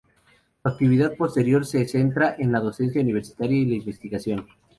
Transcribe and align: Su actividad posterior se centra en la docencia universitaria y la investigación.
Su 0.63 0.67
actividad 0.67 1.15
posterior 1.15 1.63
se 1.63 1.85
centra 1.87 2.35
en 2.39 2.51
la 2.51 2.59
docencia 2.59 2.99
universitaria 3.01 3.55
y 3.59 3.65
la 3.67 3.75
investigación. 3.75 4.47